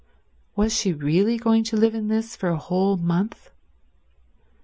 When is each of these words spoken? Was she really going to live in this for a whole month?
Was 0.55 0.75
she 0.75 0.93
really 0.93 1.37
going 1.37 1.63
to 1.65 1.77
live 1.77 1.93
in 1.93 2.07
this 2.07 2.35
for 2.35 2.49
a 2.49 2.57
whole 2.57 2.97
month? 2.97 3.51